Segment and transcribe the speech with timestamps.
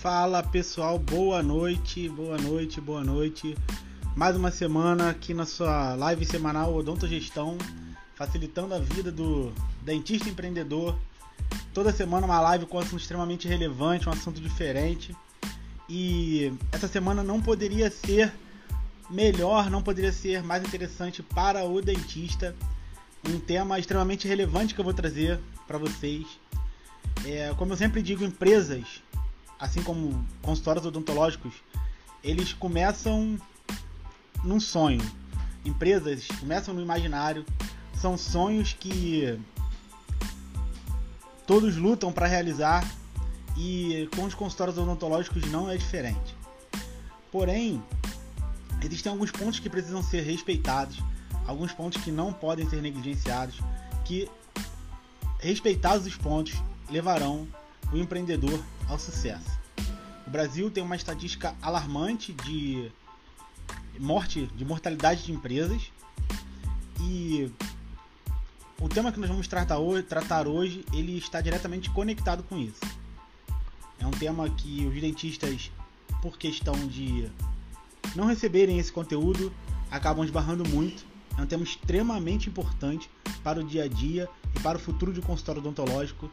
[0.00, 3.54] Fala pessoal, boa noite, boa noite, boa noite.
[4.16, 7.58] Mais uma semana aqui na sua live semanal Odontogestão,
[8.14, 9.52] facilitando a vida do
[9.82, 10.98] dentista empreendedor.
[11.74, 15.14] Toda semana uma live com um assunto extremamente relevante, um assunto diferente.
[15.86, 18.32] E essa semana não poderia ser
[19.10, 22.56] melhor, não poderia ser mais interessante para o dentista.
[23.28, 26.26] Um tema extremamente relevante que eu vou trazer para vocês.
[27.26, 28.99] É, como eu sempre digo, empresas
[29.60, 31.52] assim como consultórios odontológicos,
[32.24, 33.38] eles começam
[34.42, 35.00] num sonho.
[35.64, 37.44] Empresas começam no imaginário,
[37.94, 39.38] são sonhos que
[41.46, 42.88] todos lutam para realizar
[43.56, 46.34] e com os consultórios odontológicos não é diferente.
[47.30, 47.82] Porém,
[48.82, 50.98] existem alguns pontos que precisam ser respeitados,
[51.46, 53.60] alguns pontos que não podem ser negligenciados,
[54.04, 54.28] que
[55.38, 56.54] respeitados os pontos
[56.90, 57.46] levarão
[57.92, 59.58] o empreendedor ao sucesso.
[60.26, 62.90] O Brasil tem uma estatística alarmante de
[63.98, 65.90] morte, de mortalidade de empresas.
[67.00, 67.50] E
[68.80, 72.80] o tema que nós vamos tratar hoje, tratar hoje, ele está diretamente conectado com isso.
[73.98, 75.70] É um tema que os dentistas,
[76.22, 77.30] por questão de
[78.14, 79.52] não receberem esse conteúdo,
[79.90, 81.04] acabam esbarrando muito.
[81.36, 83.10] É um tema extremamente importante
[83.42, 86.30] para o dia a dia e para o futuro de consultório odontológico,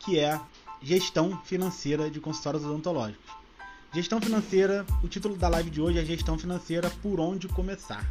[0.00, 0.40] que é
[0.84, 3.24] Gestão financeira de consultórios odontológicos.
[3.94, 8.06] Gestão financeira, o título da live de hoje é Gestão financeira por onde começar.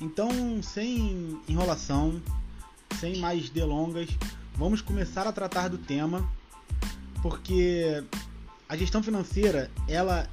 [0.00, 2.20] Então, sem enrolação,
[2.98, 4.08] sem mais delongas,
[4.56, 6.28] vamos começar a tratar do tema,
[7.22, 8.02] porque
[8.68, 10.28] a gestão financeira, ela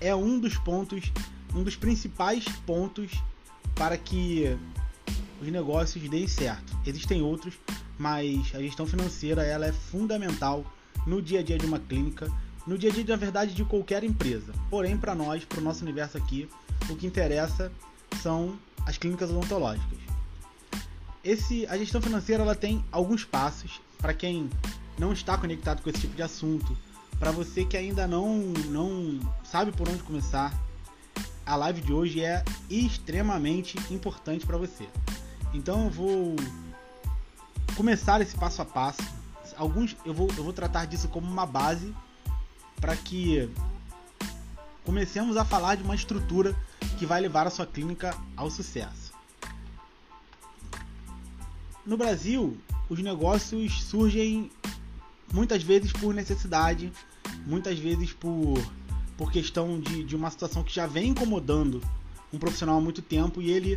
[0.00, 1.12] é um dos pontos,
[1.54, 3.12] um dos principais pontos
[3.76, 4.58] para que
[5.40, 6.76] os negócios deem certo.
[6.84, 7.54] Existem outros,
[7.98, 10.64] mas a gestão financeira ela é fundamental
[11.06, 12.30] no dia a dia de uma clínica,
[12.66, 14.52] no dia a dia, na verdade, de qualquer empresa.
[14.70, 16.48] Porém, para nós, para o nosso universo aqui,
[16.88, 17.72] o que interessa
[18.20, 19.98] são as clínicas odontológicas.
[21.24, 24.50] Esse, a gestão financeira ela tem alguns passos para quem
[24.98, 26.76] não está conectado com esse tipo de assunto,
[27.18, 30.52] para você que ainda não, não sabe por onde começar.
[31.46, 34.88] A live de hoje é extremamente importante para você.
[35.54, 36.36] Então eu vou
[37.76, 39.02] começar esse passo a passo.
[39.56, 41.94] Alguns eu vou, eu vou tratar disso como uma base
[42.80, 43.50] para que
[44.84, 46.54] comecemos a falar de uma estrutura
[46.98, 49.12] que vai levar a sua clínica ao sucesso.
[51.84, 52.56] No Brasil,
[52.88, 54.50] os negócios surgem
[55.32, 56.92] muitas vezes por necessidade,
[57.46, 58.54] muitas vezes por,
[59.16, 61.82] por questão de, de uma situação que já vem incomodando
[62.32, 63.76] um profissional há muito tempo e ele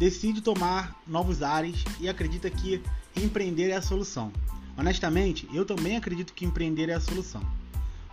[0.00, 2.82] decide tomar novos ares e acredita que
[3.14, 4.32] empreender é a solução.
[4.74, 7.42] Honestamente, eu também acredito que empreender é a solução.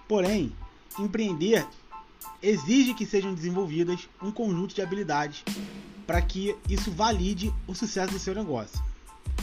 [0.06, 0.52] Porém,
[1.00, 1.66] empreender
[2.44, 5.46] exige que sejam desenvolvidas um conjunto de habilidades
[6.06, 8.84] para que isso valide o sucesso do seu negócio.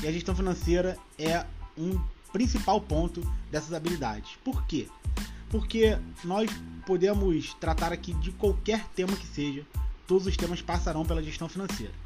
[0.02, 1.46] E a gestão financeira é
[1.78, 1.98] um
[2.30, 4.36] principal ponto dessas habilidades.
[4.44, 4.86] Por quê?
[5.48, 6.50] Porque nós
[6.84, 9.64] podemos tratar aqui de qualquer tema que seja,
[10.06, 12.03] todos os temas passarão pela gestão financeira.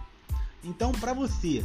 [0.62, 1.64] Então, para você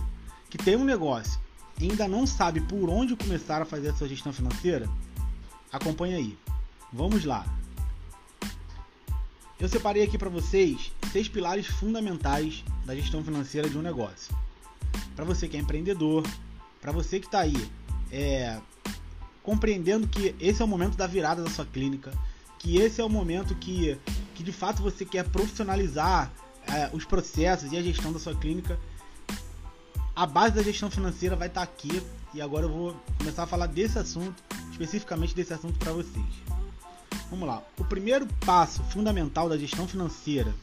[0.50, 1.40] que tem um negócio
[1.80, 4.88] e ainda não sabe por onde começar a fazer a sua gestão financeira,
[5.72, 6.38] acompanhe aí.
[6.92, 7.46] Vamos lá.
[9.60, 14.36] Eu separei aqui para vocês seis pilares fundamentais da gestão financeira de um negócio.
[15.16, 16.24] Para você que é empreendedor,
[16.82, 17.56] para você que está aí
[18.12, 18.60] é,
[19.42, 22.12] compreendendo que esse é o momento da virada da sua clínica,
[22.60, 23.98] que esse é o momento que,
[24.36, 26.32] que de fato você quer profissionalizar
[26.94, 28.80] os processos e a gestão da sua clínica,
[30.16, 32.02] a base da gestão financeira vai estar tá aqui
[32.34, 36.26] e agora eu vou começar a falar desse assunto, especificamente desse assunto para vocês.
[37.30, 37.64] Vamos lá.
[37.80, 40.54] O primeiro passo fundamental da gestão financeira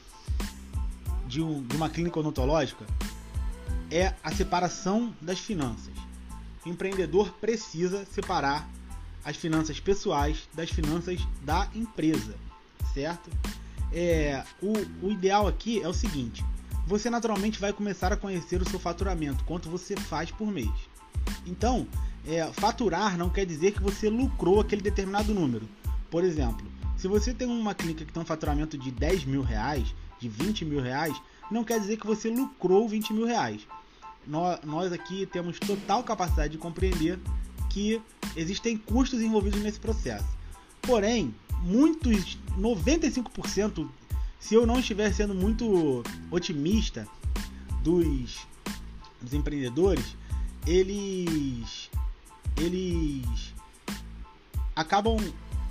[1.26, 2.84] de, um, de uma clínica odontológica
[3.90, 5.94] é a separação das finanças.
[6.64, 8.68] O empreendedor precisa separar
[9.24, 12.36] as finanças pessoais das finanças da empresa,
[12.94, 13.30] certo?
[13.92, 16.44] É, o, o ideal aqui é o seguinte:
[16.86, 20.70] você naturalmente vai começar a conhecer o seu faturamento, quanto você faz por mês.
[21.46, 21.86] Então,
[22.26, 25.68] é, faturar não quer dizer que você lucrou aquele determinado número.
[26.10, 26.66] Por exemplo,
[26.96, 30.64] se você tem uma clínica que tem um faturamento de 10 mil reais, de 20
[30.64, 31.14] mil reais,
[31.50, 33.66] não quer dizer que você lucrou 20 mil reais.
[34.26, 37.18] Nós, nós aqui temos total capacidade de compreender
[37.70, 38.00] que
[38.36, 40.28] existem custos envolvidos nesse processo.
[40.82, 43.88] Porém, muitos, 95%,
[44.38, 47.06] se eu não estiver sendo muito otimista
[47.82, 48.46] dos,
[49.20, 50.16] dos empreendedores,
[50.66, 51.90] eles
[52.56, 53.54] eles
[54.74, 55.16] acabam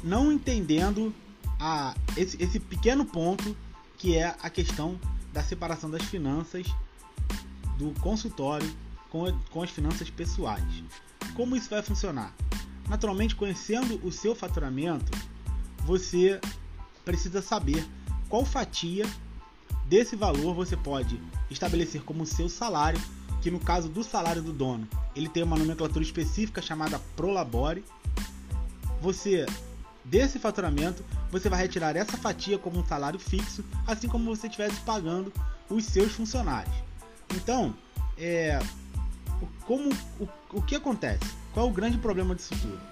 [0.04, 1.14] não entendendo
[1.60, 3.56] a, esse, esse pequeno ponto
[3.98, 5.00] que é a questão
[5.34, 6.66] da separação das finanças
[7.78, 8.70] do consultório
[9.10, 10.84] com, com as finanças pessoais.
[11.36, 12.34] Como isso vai funcionar?
[12.88, 15.12] Naturalmente, conhecendo o seu faturamento,
[15.84, 16.40] você
[17.04, 17.86] precisa saber
[18.28, 19.06] qual fatia
[19.86, 23.02] desse valor você pode estabelecer como seu salário,
[23.42, 27.84] que no caso do salário do dono, ele tem uma nomenclatura específica chamada Prolabore.
[29.02, 29.46] Você
[30.06, 34.80] desse faturamento, você vai retirar essa fatia como um salário fixo, assim como você estivesse
[34.82, 35.32] pagando
[35.70, 36.74] os seus funcionários.
[37.36, 37.76] Então,
[38.18, 38.60] é,
[39.66, 39.90] como
[40.20, 41.24] o, o que acontece?
[41.54, 42.89] Qual é o grande problema disso tudo?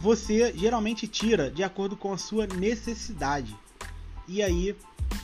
[0.00, 3.56] Você geralmente tira de acordo com a sua necessidade.
[4.28, 4.76] E aí,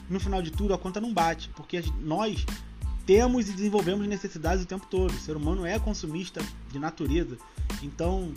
[0.09, 2.45] no final de tudo, a conta não bate, porque nós
[3.07, 5.11] temos e desenvolvemos necessidades o tempo todo.
[5.11, 6.41] O ser humano é consumista
[6.71, 7.37] de natureza.
[7.83, 8.33] Então,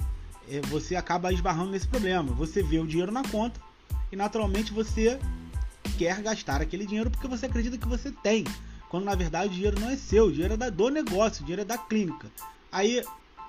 [0.49, 2.33] é, você acaba esbarrando nesse problema.
[2.33, 3.59] Você vê o dinheiro na conta
[4.11, 5.19] e naturalmente você
[5.97, 8.43] quer gastar aquele dinheiro porque você acredita que você tem
[8.95, 11.63] quando na verdade o dinheiro não é seu, o dinheiro é do negócio, o dinheiro
[11.63, 12.31] é da clínica.
[12.71, 13.03] Aí,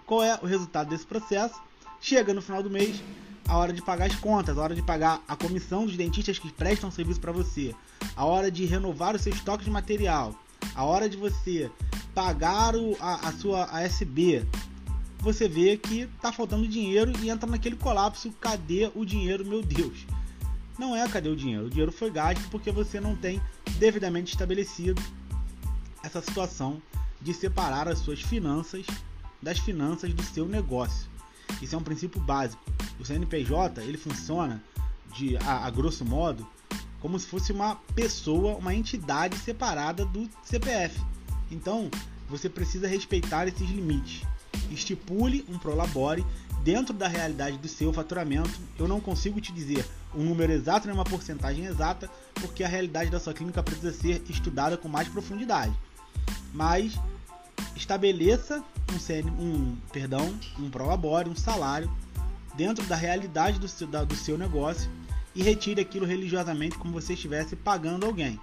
[0.04, 1.60] qual é o resultado desse processo?
[2.00, 3.02] Chega no final do mês,
[3.48, 6.52] a hora de pagar as contas, a hora de pagar a comissão dos dentistas que
[6.52, 7.74] prestam serviço para você,
[8.14, 10.34] a hora de renovar o seu estoque de material,
[10.74, 11.70] a hora de você
[12.14, 14.46] pagar o, a, a sua ASB,
[15.18, 20.06] você vê que tá faltando dinheiro e entra naquele colapso, cadê o dinheiro, meu Deus?
[20.78, 21.66] Não é cadê o dinheiro?
[21.66, 23.40] O dinheiro foi gasto porque você não tem
[23.78, 25.02] devidamente estabelecido
[26.02, 26.80] essa situação
[27.20, 28.86] de separar as suas finanças
[29.42, 31.08] das finanças do seu negócio.
[31.60, 32.62] Isso é um princípio básico.
[32.98, 34.62] O CNPJ ele funciona
[35.14, 36.46] de a, a grosso modo
[37.00, 41.00] como se fosse uma pessoa, uma entidade separada do CPF.
[41.50, 41.90] Então,
[42.28, 44.26] você precisa respeitar esses limites.
[44.70, 46.24] Estipule um prolabore
[46.64, 48.58] dentro da realidade do seu faturamento.
[48.78, 53.10] Eu não consigo te dizer um número exato nem uma porcentagem exata, porque a realidade
[53.10, 55.74] da sua clínica precisa ser estudada com mais profundidade
[56.56, 56.98] mas
[57.76, 61.90] estabeleça um, CN, um perdão, um prolabore, um salário
[62.54, 64.90] dentro da realidade do seu, da, do seu negócio
[65.34, 68.40] e retire aquilo religiosamente como você estivesse pagando alguém.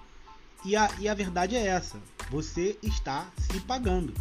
[0.64, 2.00] E a, e a verdade é essa:
[2.30, 4.14] você está se pagando.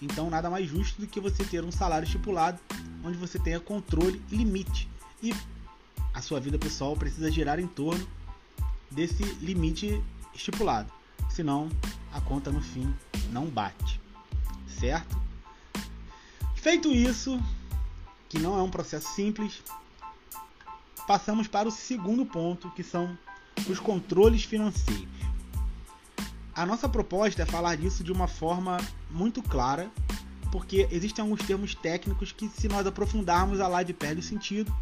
[0.00, 2.58] Então, nada mais justo do que você ter um salário estipulado
[3.04, 4.88] onde você tenha controle e limite.
[5.22, 5.34] E
[6.12, 8.06] a sua vida pessoal precisa girar em torno
[8.90, 10.02] desse limite
[10.34, 10.90] estipulado.
[11.30, 11.68] Senão,
[12.12, 12.92] a conta no fim
[13.30, 14.00] não bate,
[14.82, 15.16] certo?
[16.56, 17.40] Feito isso,
[18.28, 19.62] que não é um processo simples,
[21.06, 23.16] passamos para o segundo ponto, que são
[23.68, 25.06] os controles financeiros.
[26.52, 28.76] A nossa proposta é falar disso de uma forma
[29.08, 29.88] muito clara,
[30.50, 34.74] porque existem alguns termos técnicos que, se nós aprofundarmos, a live perde o sentido,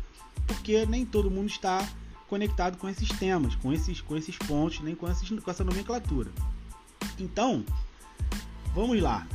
[0.46, 1.86] porque nem todo mundo está
[2.26, 6.30] conectado com esses temas, com esses, com esses pontos, nem com, esses, com essa nomenclatura.
[7.18, 7.62] Então,
[8.74, 9.26] vamos lá.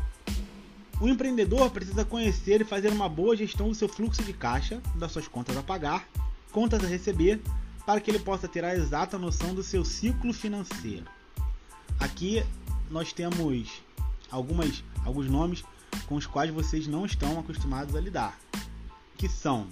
[0.99, 5.11] O empreendedor precisa conhecer e fazer uma boa gestão do seu fluxo de caixa, das
[5.11, 6.07] suas contas a pagar,
[6.51, 7.41] contas a receber,
[7.85, 11.05] para que ele possa ter a exata noção do seu ciclo financeiro.
[11.99, 12.43] Aqui
[12.89, 13.81] nós temos
[14.31, 15.63] algumas, alguns nomes
[16.07, 18.39] com os quais vocês não estão acostumados a lidar,
[19.17, 19.67] que são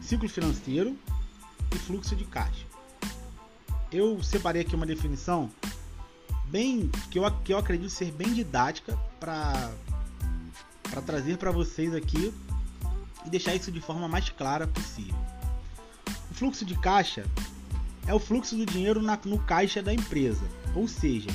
[0.00, 0.96] ciclo financeiro
[1.74, 2.64] e fluxo de caixa.
[3.90, 5.50] Eu separei aqui uma definição
[6.44, 9.70] bem que eu, que eu acredito ser bem didática para
[10.92, 12.34] para trazer para vocês aqui
[13.24, 15.16] e deixar isso de forma mais clara possível.
[16.30, 17.24] O fluxo de caixa
[18.06, 20.44] é o fluxo do dinheiro na, no caixa da empresa,
[20.74, 21.30] ou seja,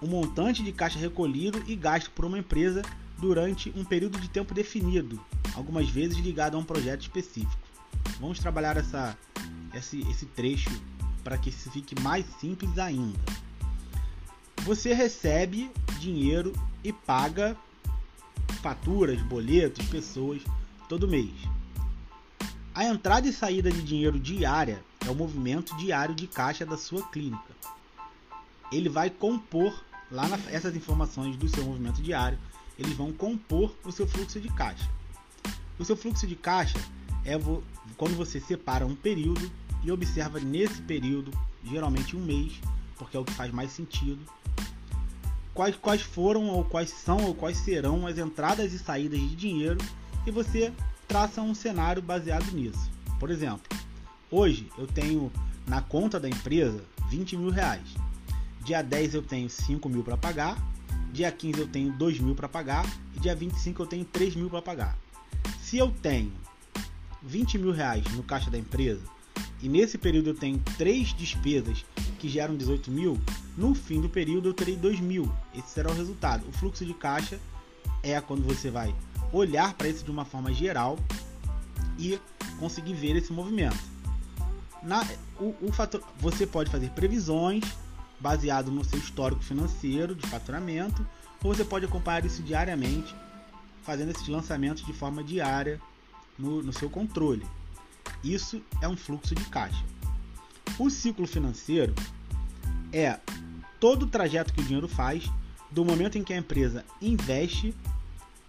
[0.00, 2.80] o montante de caixa recolhido e gasto por uma empresa
[3.18, 5.20] durante um período de tempo definido,
[5.54, 7.60] algumas vezes ligado a um projeto específico.
[8.18, 9.18] Vamos trabalhar essa,
[9.74, 10.70] esse, esse trecho
[11.22, 13.18] para que isso fique mais simples ainda
[14.66, 15.70] você recebe
[16.00, 17.56] dinheiro e paga
[18.66, 20.42] faturas, boletos, pessoas
[20.88, 21.30] todo mês.
[22.74, 27.00] A entrada e saída de dinheiro diária é o movimento diário de caixa da sua
[27.10, 27.54] clínica.
[28.72, 29.72] Ele vai compor
[30.10, 32.36] lá na, essas informações do seu movimento diário,
[32.76, 34.90] eles vão compor o seu fluxo de caixa.
[35.78, 36.80] O seu fluxo de caixa
[37.24, 37.62] é vo,
[37.96, 39.48] quando você separa um período
[39.84, 41.30] e observa nesse período,
[41.62, 42.54] geralmente um mês,
[42.96, 44.18] porque é o que faz mais sentido,
[45.56, 49.78] quais, quais foram ou quais são ou quais serão as entradas e saídas de dinheiro
[50.26, 50.70] e você
[51.08, 52.90] traça um cenário baseado nisso.
[53.18, 53.64] Por exemplo,
[54.30, 55.32] hoje eu tenho
[55.66, 57.88] na conta da empresa 20 mil reais.
[58.64, 60.58] Dia 10 eu tenho 5 mil para pagar,
[61.10, 62.84] dia 15 eu tenho 2 mil para pagar
[63.16, 64.98] e dia 25 eu tenho 3 mil para pagar.
[65.62, 66.32] Se eu tenho
[67.22, 69.02] 20 mil reais no caixa da empresa
[69.62, 71.84] e nesse período eu tenho três despesas
[72.18, 73.18] que geram 18 mil,
[73.56, 75.32] no fim do período eu terei 2 mil.
[75.54, 76.46] Esse será o resultado.
[76.48, 77.38] O fluxo de caixa
[78.02, 78.94] é quando você vai
[79.32, 80.98] olhar para isso de uma forma geral
[81.98, 82.20] e
[82.58, 83.78] conseguir ver esse movimento.
[84.82, 85.04] Na,
[85.40, 87.64] o, o fator, você pode fazer previsões
[88.20, 91.06] baseado no seu histórico financeiro de faturamento,
[91.42, 93.14] ou você pode acompanhar isso diariamente,
[93.82, 95.80] fazendo esses lançamentos de forma diária
[96.38, 97.46] no, no seu controle.
[98.22, 99.82] Isso é um fluxo de caixa.
[100.78, 101.94] O ciclo financeiro
[102.92, 103.18] é
[103.78, 105.30] todo o trajeto que o dinheiro faz
[105.70, 107.74] do momento em que a empresa investe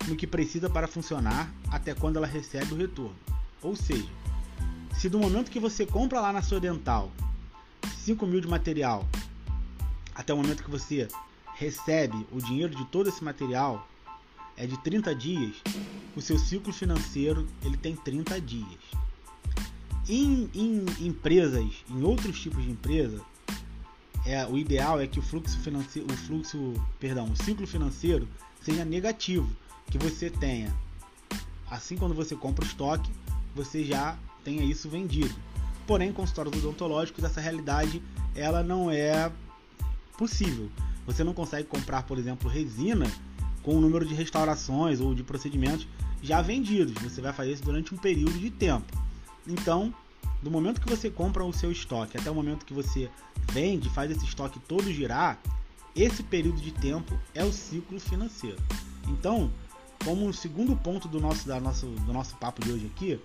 [0.07, 3.15] no que precisa para funcionar até quando ela recebe o retorno.
[3.61, 4.07] Ou seja,
[4.97, 7.11] se do momento que você compra lá na sua dental
[8.05, 9.07] 5 mil de material
[10.15, 11.07] até o momento que você
[11.55, 13.87] recebe o dinheiro de todo esse material
[14.55, 15.55] é de 30 dias,
[16.15, 18.79] o seu ciclo financeiro ele tem 30 dias.
[20.09, 23.21] Em, em empresas, em outros tipos de empresa,
[24.27, 28.27] é, o ideal é que o fluxo financeiro, o fluxo, perdão, o ciclo financeiro
[28.61, 29.49] seja negativo,
[29.89, 30.75] que você tenha,
[31.71, 33.09] assim quando você compra o estoque,
[33.55, 35.33] você já tenha isso vendido.
[35.87, 38.03] Porém, consultórios odontológicos, essa realidade
[38.35, 39.31] ela não é
[40.17, 40.69] possível.
[41.05, 43.09] Você não consegue comprar, por exemplo, resina
[43.63, 45.87] com o número de restaurações ou de procedimentos
[46.21, 47.01] já vendidos.
[47.01, 48.91] Você vai fazer isso durante um período de tempo.
[49.47, 49.93] Então,
[50.41, 53.09] do momento que você compra o seu estoque até o momento que você
[53.51, 55.39] vende, faz esse estoque todo girar,
[55.95, 58.57] esse período de tempo é o ciclo financeiro.
[59.07, 59.51] Então,
[60.03, 63.19] como segundo ponto do nosso, da nosso, do nosso papo de hoje aqui,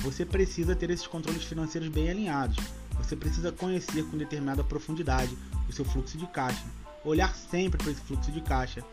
[0.00, 2.56] você precisa ter esses controles financeiros bem alinhados.
[2.98, 5.36] Você precisa conhecer com determinada profundidade
[5.68, 6.64] o seu fluxo de caixa,
[7.04, 8.84] olhar sempre para esse fluxo de caixa,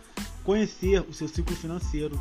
[0.44, 2.20] conhecer o seu ciclo financeiro.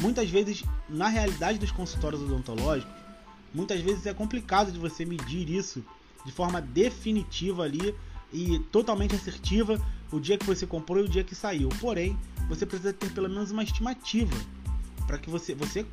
[0.00, 3.07] Muitas vezes, na realidade dos consultórios odontológicos,
[3.54, 5.84] muitas vezes é complicado de você medir isso
[6.24, 7.94] de forma definitiva ali
[8.32, 9.80] e totalmente assertiva
[10.12, 11.68] o dia que você comprou e o dia que saiu.
[11.80, 14.36] Porém, você precisa ter pelo menos uma estimativa
[15.06, 15.86] para que você você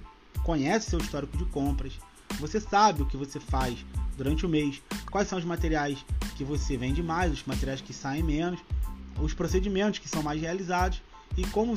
[0.43, 1.93] conhece seu histórico de compras,
[2.39, 3.83] você sabe o que você faz
[4.17, 8.23] durante o mês, quais são os materiais que você vende mais, os materiais que saem
[8.23, 8.59] menos,
[9.19, 11.01] os procedimentos que são mais realizados
[11.37, 11.73] e como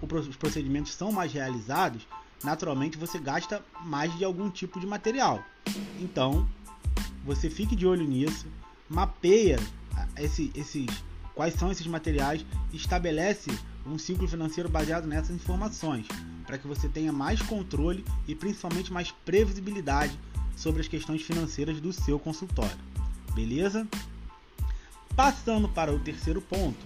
[0.00, 2.06] os procedimentos são mais realizados,
[2.44, 5.44] naturalmente você gasta mais de algum tipo de material.
[6.00, 6.48] Então,
[7.24, 8.46] você fique de olho nisso,
[8.88, 9.58] mapeia
[10.16, 10.86] esse, esses
[11.34, 13.50] quais são esses materiais estabelece
[13.86, 16.06] um ciclo financeiro baseado nessas informações,
[16.46, 20.18] para que você tenha mais controle e principalmente mais previsibilidade
[20.56, 22.76] sobre as questões financeiras do seu consultório.
[23.34, 23.86] Beleza?
[25.14, 26.78] Passando para o terceiro ponto,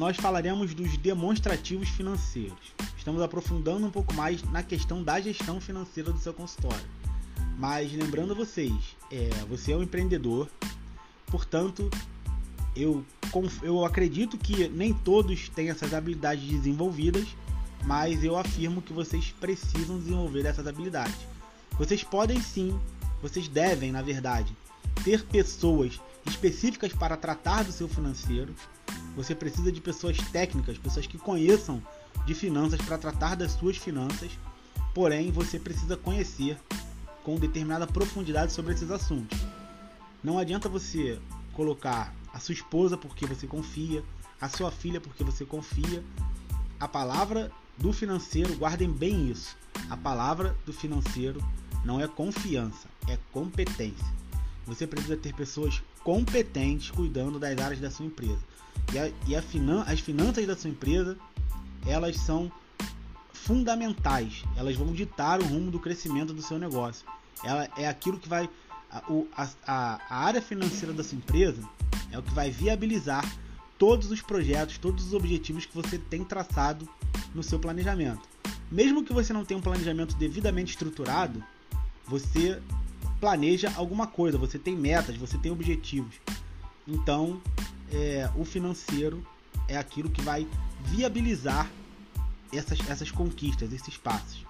[0.00, 2.74] nós falaremos dos demonstrativos financeiros.
[2.96, 6.86] Estamos aprofundando um pouco mais na questão da gestão financeira do seu consultório.
[7.58, 8.72] Mas lembrando vocês,
[9.12, 10.48] é, você é um empreendedor,
[11.26, 11.90] portanto,
[12.74, 13.04] eu,
[13.62, 17.28] eu acredito que nem todos têm essas habilidades desenvolvidas,
[17.84, 21.18] mas eu afirmo que vocês precisam desenvolver essas habilidades.
[21.78, 22.74] Vocês podem sim,
[23.20, 24.56] vocês devem, na verdade,
[25.04, 28.54] ter pessoas específicas para tratar do seu financeiro.
[29.20, 31.82] Você precisa de pessoas técnicas, pessoas que conheçam
[32.24, 34.30] de finanças para tratar das suas finanças.
[34.94, 36.58] Porém, você precisa conhecer
[37.22, 39.38] com determinada profundidade sobre esses assuntos.
[40.24, 41.20] Não adianta você
[41.52, 44.02] colocar a sua esposa porque você confia,
[44.40, 46.02] a sua filha porque você confia.
[46.78, 49.54] A palavra do financeiro, guardem bem isso.
[49.90, 51.44] A palavra do financeiro
[51.84, 54.06] não é confiança, é competência.
[54.66, 58.40] Você precisa ter pessoas competentes cuidando das áreas da sua empresa.
[58.92, 61.16] E, a, e a finan as finanças da sua empresa,
[61.86, 62.50] elas são
[63.32, 64.44] fundamentais.
[64.56, 67.06] Elas vão ditar o rumo do crescimento do seu negócio.
[67.44, 68.48] Ela é aquilo que vai
[68.90, 71.62] a, a, a área financeira da sua empresa
[72.10, 73.24] é o que vai viabilizar
[73.78, 76.88] todos os projetos, todos os objetivos que você tem traçado
[77.34, 78.28] no seu planejamento.
[78.70, 81.42] Mesmo que você não tenha um planejamento devidamente estruturado,
[82.06, 82.60] você
[83.20, 86.16] planeja alguma coisa, você tem metas, você tem objetivos.
[86.86, 87.40] Então,
[87.92, 89.26] é, o financeiro
[89.68, 90.46] é aquilo que vai
[90.84, 91.70] viabilizar
[92.52, 94.44] essas, essas conquistas, esses passos.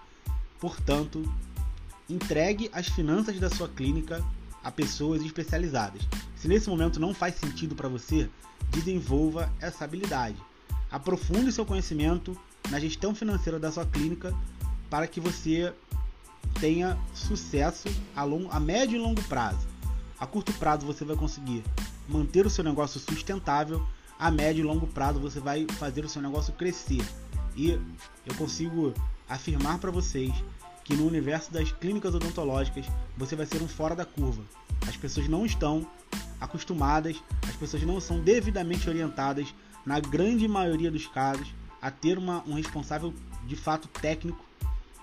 [0.58, 1.22] Portanto,
[2.08, 4.24] entregue as finanças da sua clínica
[4.62, 6.02] a pessoas especializadas.
[6.36, 8.28] Se nesse momento não faz sentido para você,
[8.70, 10.36] desenvolva essa habilidade.
[10.90, 12.38] Aprofunde seu conhecimento
[12.70, 14.34] na gestão financeira da sua clínica
[14.88, 15.72] para que você
[16.60, 19.66] tenha sucesso a, long, a médio e longo prazo.
[20.18, 21.64] A curto prazo você vai conseguir
[22.10, 23.86] manter o seu negócio sustentável,
[24.18, 27.02] a médio e longo prazo você vai fazer o seu negócio crescer.
[27.56, 28.92] E eu consigo
[29.28, 30.32] afirmar para vocês
[30.84, 32.86] que no universo das clínicas odontológicas
[33.16, 34.42] você vai ser um fora da curva.
[34.88, 35.86] As pessoas não estão
[36.40, 37.16] acostumadas,
[37.48, 39.54] as pessoas não são devidamente orientadas,
[39.86, 41.48] na grande maioria dos casos,
[41.80, 43.14] a ter uma, um responsável
[43.46, 44.44] de fato técnico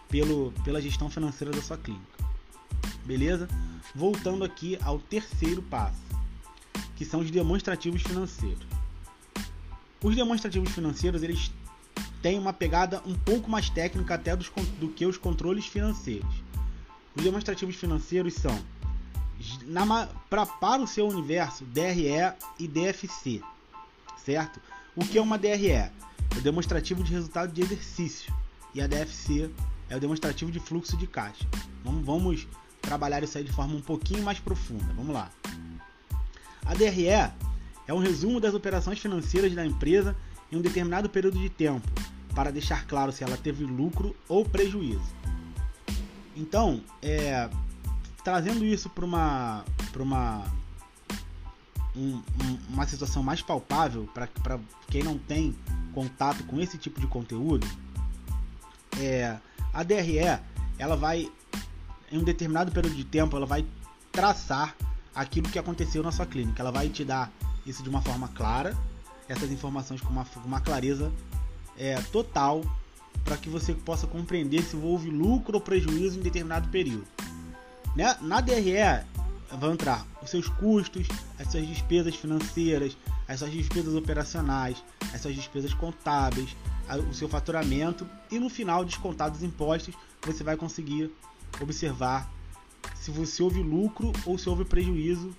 [0.09, 2.05] pelo, pela gestão financeira da sua clínica.
[3.05, 3.47] Beleza?
[3.95, 5.97] Voltando aqui ao terceiro passo,
[6.97, 8.65] que são os demonstrativos financeiros.
[10.03, 11.51] Os demonstrativos financeiros eles
[12.21, 16.43] têm uma pegada um pouco mais técnica até dos, do que os controles financeiros.
[17.15, 18.59] Os demonstrativos financeiros são
[19.65, 23.41] na, pra, para o seu universo DRE e DFC,
[24.17, 24.59] certo?
[24.95, 25.71] O que é uma DRE?
[25.71, 25.91] É
[26.35, 28.33] o demonstrativo de resultado de exercício
[28.73, 29.49] e a DFC
[29.89, 31.45] é o demonstrativo de fluxo de caixa.
[31.83, 32.47] Vamos, vamos
[32.81, 34.93] trabalhar isso aí de forma um pouquinho mais profunda.
[34.95, 35.31] Vamos lá.
[36.67, 40.15] A DRE é um resumo das operações financeiras da empresa
[40.51, 41.87] em um determinado período de tempo,
[42.35, 45.15] para deixar claro se ela teve lucro ou prejuízo.
[46.35, 47.49] Então, é,
[48.23, 50.43] trazendo isso para uma, pra uma,
[51.95, 52.21] um,
[52.69, 54.59] uma situação mais palpável, para
[54.89, 55.55] quem não tem
[55.93, 57.65] contato com esse tipo de conteúdo,
[58.99, 59.37] é,
[59.73, 60.19] a DRE
[60.77, 61.31] ela vai
[62.11, 63.65] em um determinado período de tempo ela vai
[64.11, 64.75] traçar
[65.17, 66.61] aquilo que aconteceu na sua clínica.
[66.61, 67.31] Ela vai te dar
[67.65, 68.77] isso de uma forma clara,
[69.27, 71.11] essas informações com uma, uma clareza
[71.77, 72.61] é, total
[73.25, 77.07] para que você possa compreender se houve lucro ou prejuízo em determinado período.
[77.95, 78.15] Né?
[78.21, 79.03] Na DRE
[79.59, 81.07] vão entrar os seus custos,
[81.39, 82.95] as suas despesas financeiras,
[83.27, 84.81] as suas despesas operacionais,
[85.13, 86.55] as suas despesas contábeis,
[87.09, 91.11] o seu faturamento e no final, descontados os impostos, você vai conseguir
[91.59, 92.31] observar
[93.07, 95.33] se você houve lucro ou se houve prejuízo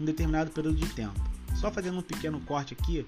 [0.00, 1.14] em determinado período de tempo.
[1.54, 3.06] Só fazendo um pequeno corte aqui,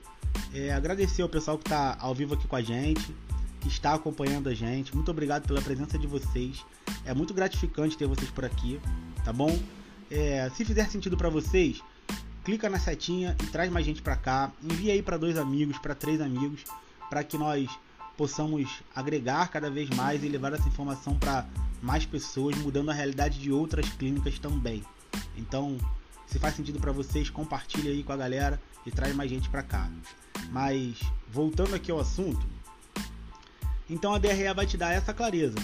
[0.55, 3.13] é, agradecer ao pessoal que está ao vivo aqui com a gente,
[3.61, 4.95] que está acompanhando a gente.
[4.95, 6.65] Muito obrigado pela presença de vocês.
[7.05, 8.81] É muito gratificante ter vocês por aqui,
[9.25, 9.59] tá bom?
[10.09, 11.83] É, se fizer sentido para vocês,
[12.45, 14.53] clica na setinha e traz mais gente para cá.
[14.63, 16.63] Envia aí para dois amigos, para três amigos,
[17.11, 17.69] para que nós
[18.17, 21.45] possamos agregar cada vez mais e levar essa informação para
[21.87, 24.83] mais pessoas, mudando a realidade de outras clínicas também.
[25.39, 25.79] Então,
[26.27, 29.63] se faz sentido para vocês, compartilhe aí com a galera e traz mais gente para
[29.63, 29.89] cá.
[30.51, 32.45] Mas voltando aqui ao assunto,
[33.89, 35.55] então a DRE vai te dar essa clareza.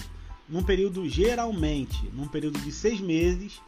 [0.47, 3.61] Num período geralmente, num período de seis meses,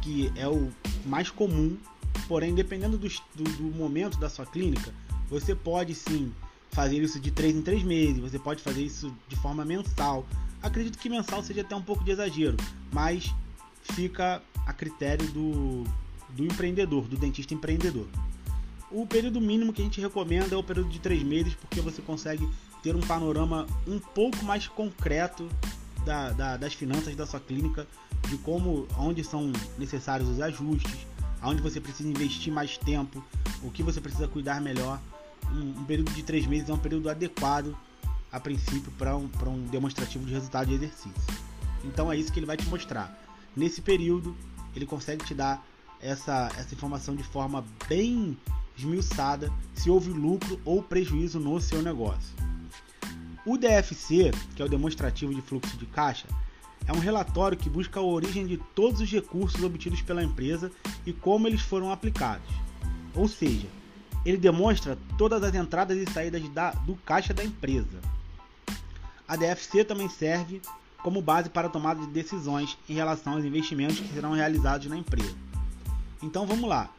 [0.00, 0.72] que é o
[1.04, 1.76] mais comum,
[2.26, 4.94] porém dependendo do, do, do momento da sua clínica,
[5.28, 6.32] você pode sim
[6.70, 10.26] fazer isso de três em três meses, você pode fazer isso de forma mensal.
[10.62, 12.56] Acredito que mensal seja até um pouco de exagero,
[12.92, 13.34] mas
[13.82, 15.84] fica a critério do,
[16.30, 18.06] do empreendedor, do dentista empreendedor.
[18.90, 22.00] O período mínimo que a gente recomenda é o período de três meses, porque você
[22.02, 22.48] consegue
[22.82, 25.48] ter um panorama um pouco mais concreto
[26.04, 27.86] da, da, das finanças da sua clínica,
[28.28, 31.06] de como, onde são necessários os ajustes,
[31.40, 33.24] aonde você precisa investir mais tempo,
[33.62, 35.00] o que você precisa cuidar melhor.
[35.50, 37.76] Um, um período de três meses é um período adequado,
[38.32, 41.12] a princípio, para um, um demonstrativo de resultado de exercício.
[41.84, 43.16] Então é isso que ele vai te mostrar.
[43.54, 44.34] Nesse período,
[44.74, 45.64] ele consegue te dar
[46.00, 48.36] essa, essa informação de forma bem
[48.76, 52.34] esmiuçada se houve lucro ou prejuízo no seu negócio.
[53.44, 56.26] O DFC, que é o demonstrativo de fluxo de caixa,
[56.86, 60.70] é um relatório que busca a origem de todos os recursos obtidos pela empresa
[61.04, 62.48] e como eles foram aplicados.
[63.14, 63.66] Ou seja,
[64.24, 68.00] ele demonstra todas as entradas e saídas da, do caixa da empresa.
[69.26, 70.60] A DFC também serve
[71.02, 74.96] como base para a tomada de decisões em relação aos investimentos que serão realizados na
[74.96, 75.34] empresa.
[76.22, 76.90] Então vamos lá.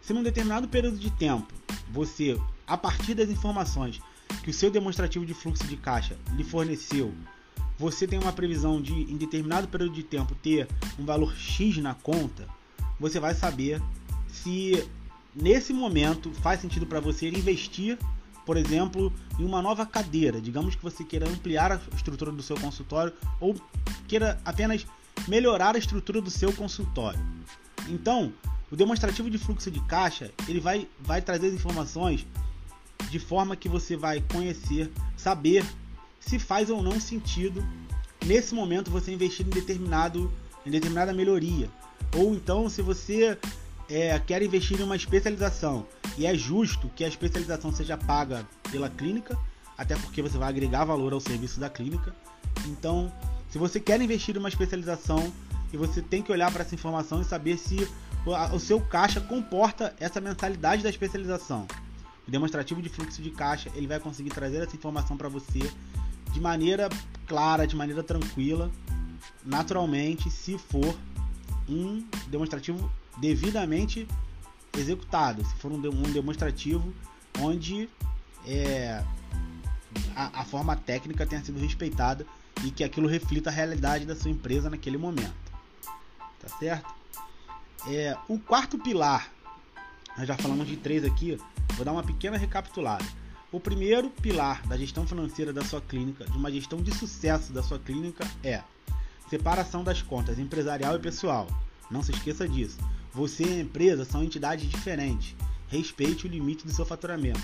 [0.00, 1.52] Se num determinado período de tempo
[1.90, 4.00] você, a partir das informações
[4.42, 7.12] que o seu demonstrativo de fluxo de caixa lhe forneceu,
[7.78, 11.94] você tem uma previsão de em determinado período de tempo ter um valor X na
[11.94, 12.46] conta,
[12.98, 13.80] você vai saber
[14.28, 14.86] se
[15.34, 17.98] nesse momento faz sentido para você investir,
[18.44, 20.40] por exemplo, em uma nova cadeira.
[20.40, 23.54] Digamos que você queira ampliar a estrutura do seu consultório ou
[24.08, 24.86] queira apenas
[25.28, 27.20] melhorar a estrutura do seu consultório.
[27.88, 28.32] Então,
[28.70, 32.26] o demonstrativo de fluxo de caixa ele vai, vai trazer as informações
[33.10, 35.64] de forma que você vai conhecer, saber
[36.20, 37.66] se faz ou não sentido
[38.24, 40.30] nesse momento você investir em determinado
[40.64, 41.70] em determinada melhoria
[42.14, 43.38] ou então se você
[43.90, 48.88] é, quer investir em uma especialização e é justo que a especialização seja paga pela
[48.88, 49.36] clínica
[49.76, 52.14] até porque você vai agregar valor ao serviço da clínica
[52.66, 53.12] então
[53.50, 55.32] se você quer investir em uma especialização
[55.72, 57.88] e você tem que olhar para essa informação e saber se
[58.52, 61.66] o seu caixa comporta essa mensalidade da especialização.
[62.26, 65.60] O demonstrativo de fluxo de caixa ele vai conseguir trazer essa informação para você
[66.32, 66.88] de maneira
[67.26, 68.70] clara, de maneira tranquila,
[69.44, 70.94] naturalmente se for
[71.70, 74.06] um demonstrativo devidamente
[74.76, 75.80] executado, se for um,
[76.12, 76.92] demonstrativo
[77.38, 77.88] onde
[78.46, 79.02] é,
[80.14, 82.26] a, a, forma técnica tenha sido respeitada
[82.64, 85.34] e que aquilo reflita a realidade da sua empresa naquele momento.
[86.40, 86.94] Tá certo?
[87.88, 89.30] É, o quarto pilar,
[90.16, 91.38] nós já falamos de três aqui,
[91.74, 93.04] vou dar uma pequena recapitulada.
[93.52, 97.62] O primeiro pilar da gestão financeira da sua clínica, de uma gestão de sucesso da
[97.62, 98.62] sua clínica, é
[99.30, 101.46] separação das contas empresarial e pessoal.
[101.88, 102.78] Não se esqueça disso.
[103.14, 105.36] Você e a empresa são entidades diferentes.
[105.68, 107.40] Respeite o limite do seu faturamento.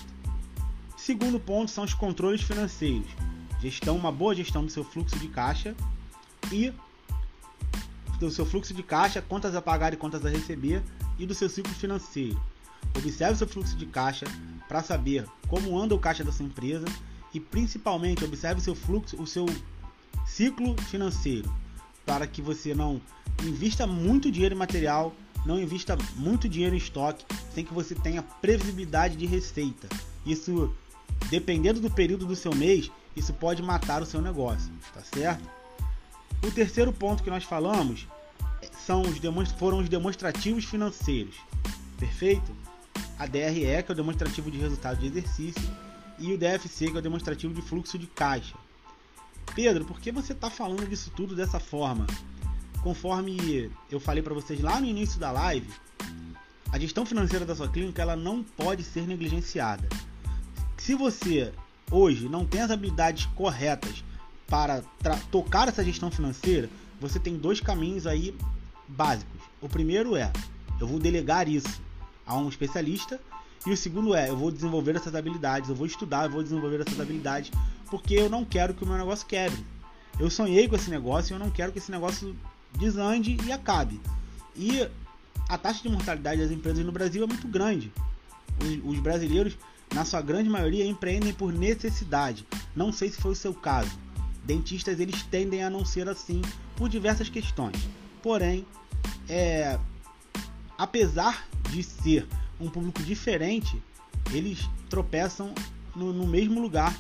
[0.97, 3.09] Segundo ponto são os controles financeiros.
[3.61, 5.77] Gestão, uma boa gestão do seu fluxo de caixa
[6.51, 6.73] e
[8.19, 10.83] do seu fluxo de caixa, contas a pagar e contas a receber
[11.19, 12.41] e do seu ciclo financeiro.
[12.97, 14.27] Observe seu fluxo de caixa
[14.69, 16.87] para saber como anda o caixa da sua empresa
[17.33, 19.47] e principalmente observe seu fluxo, o seu
[20.25, 21.53] ciclo financeiro,
[22.07, 23.01] para que você não
[23.43, 25.15] invista muito dinheiro em material,
[25.45, 29.89] não invista muito dinheiro em estoque, sem que você tenha previsibilidade de receita.
[30.25, 30.75] Isso,
[31.29, 35.49] dependendo do período do seu mês, isso pode matar o seu negócio, tá certo?
[36.43, 38.07] O terceiro ponto que nós falamos
[38.87, 39.19] são os
[39.53, 41.37] foram os demonstrativos financeiros.
[41.99, 42.55] Perfeito?
[43.19, 45.63] A DRE, que é o demonstrativo de resultado de exercício,
[46.19, 48.55] e o DFC, que é o demonstrativo de fluxo de caixa.
[49.55, 52.07] Pedro, por que você está falando disso tudo dessa forma?
[52.83, 55.69] Conforme eu falei para vocês lá no início da live,
[56.71, 59.89] a gestão financeira da sua clínica ela não pode ser negligenciada.
[60.77, 61.53] Se você
[61.91, 64.05] hoje não tem as habilidades corretas
[64.47, 64.83] para
[65.31, 66.69] tocar essa gestão financeira,
[67.01, 68.37] você tem dois caminhos aí
[68.87, 69.41] básicos.
[69.61, 70.33] O primeiro é
[70.81, 71.81] eu vou delegar isso
[72.27, 73.21] a um especialista
[73.67, 76.81] e o segundo é eu vou desenvolver essas habilidades, eu vou estudar, eu vou desenvolver
[76.81, 77.51] essas habilidades
[77.91, 79.65] porque eu não quero que o meu negócio quebre.
[80.19, 82.37] Eu sonhei com esse negócio e eu não quero que esse negócio
[82.79, 84.01] desande e acabe.
[84.55, 84.89] E
[85.49, 87.93] a taxa de mortalidade das empresas no Brasil é muito grande.
[88.61, 89.57] Os, os brasileiros,
[89.95, 92.47] na sua grande maioria, empreendem por necessidade.
[92.75, 93.91] Não sei se foi o seu caso.
[94.45, 96.41] Dentistas eles tendem a não ser assim
[96.77, 97.77] por diversas questões.
[98.23, 98.67] Porém,
[99.29, 99.79] é,
[100.79, 102.27] apesar de ser
[102.61, 103.81] um público diferente,
[104.33, 105.53] eles tropeçam
[105.95, 106.97] no, no mesmo lugar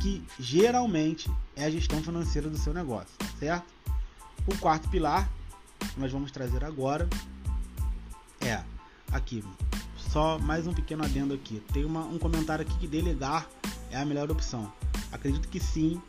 [0.00, 3.66] que geralmente é a gestão financeira do seu negócio, certo?
[4.46, 5.28] O quarto pilar
[5.78, 7.08] que nós vamos trazer agora
[8.40, 8.62] é
[9.12, 9.44] aqui.
[9.96, 11.62] Só mais um pequeno adendo aqui.
[11.72, 13.48] Tem uma, um comentário aqui que delegar
[13.90, 14.72] é a melhor opção.
[15.12, 16.00] Acredito que sim,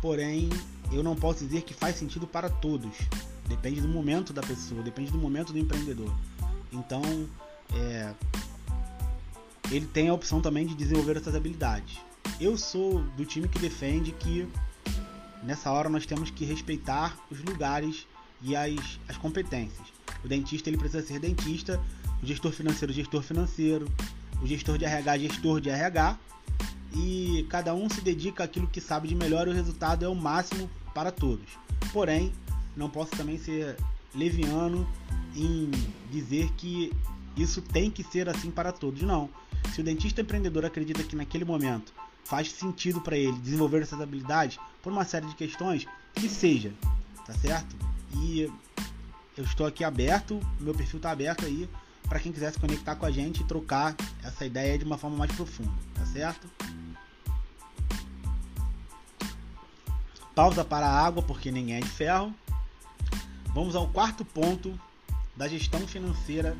[0.00, 0.48] porém
[0.92, 2.96] eu não posso dizer que faz sentido para todos.
[3.46, 6.14] Depende do momento da pessoa, depende do momento do empreendedor.
[6.72, 7.02] Então,
[7.74, 8.14] é,
[9.70, 11.98] ele tem a opção também de desenvolver essas habilidades.
[12.40, 14.48] Eu sou do time que defende que
[15.42, 18.08] nessa hora nós temos que respeitar os lugares
[18.42, 19.86] e as, as competências.
[20.24, 21.80] O dentista ele precisa ser dentista,
[22.22, 23.88] o gestor financeiro, gestor financeiro,
[24.42, 26.18] o gestor de RH, gestor de RH,
[26.96, 30.14] e cada um se dedica àquilo que sabe de melhor e o resultado é o
[30.14, 31.46] máximo para todos.
[31.92, 32.32] Porém,
[32.76, 33.76] não posso também ser
[34.14, 34.88] leviano
[35.36, 35.70] em
[36.10, 36.92] dizer que
[37.36, 39.02] isso tem que ser assim para todos.
[39.02, 39.28] Não.
[39.72, 41.92] Se o dentista empreendedor acredita que naquele momento
[42.24, 46.72] faz sentido para ele desenvolver essas habilidades por uma série de questões, que seja,
[47.26, 47.76] tá certo?
[48.16, 48.50] E
[49.36, 51.68] eu estou aqui aberto, meu perfil está aberto aí
[52.08, 55.16] para quem quiser se conectar com a gente e trocar essa ideia de uma forma
[55.16, 56.48] mais profunda, tá certo?
[60.34, 62.34] Pausa para a água, porque ninguém é de ferro.
[63.54, 64.78] Vamos ao quarto ponto
[65.36, 66.56] da gestão financeira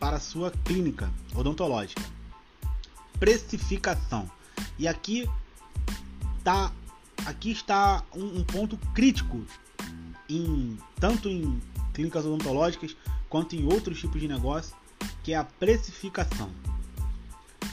[0.00, 2.02] para sua clínica odontológica.
[3.18, 4.30] Precificação.
[4.78, 5.28] E aqui
[6.44, 6.72] tá
[7.24, 9.44] aqui está um, um ponto crítico
[10.28, 11.60] em tanto em
[11.92, 12.96] clínicas odontológicas
[13.28, 14.76] quanto em outros tipos de negócio,
[15.22, 16.50] que é a precificação.